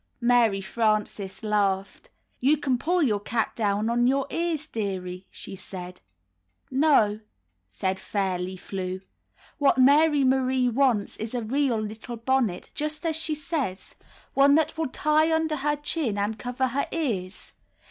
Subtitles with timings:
[0.19, 2.09] Mary Frances laughed.
[2.39, 6.01] "You can pull your cap down on your ears, dearie," she said.
[6.71, 7.19] "No,"
[7.69, 9.01] said Fairly Flew,
[9.59, 13.93] "what ^lary Marie wants is a real little bonnet, just as she says—
[14.33, 17.53] one that will tie under her chin and cover her ears.